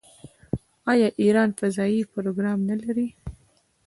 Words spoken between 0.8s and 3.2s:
آیا ایران فضايي پروګرام نلري؟